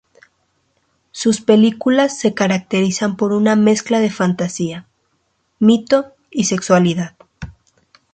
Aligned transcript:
Sus 1.11 1.41
películas 1.41 2.17
se 2.19 2.33
caracterizan 2.33 3.17
por 3.17 3.33
una 3.33 3.55
mezcla 3.55 3.99
de 3.99 4.09
fantasía, 4.09 4.87
mito 5.59 6.15
y 6.31 6.45
sexualidad. 6.45 7.13